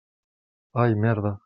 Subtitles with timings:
[0.73, 1.37] Ai, merda.